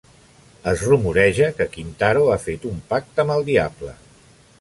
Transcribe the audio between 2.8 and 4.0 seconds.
pacte amb el diable.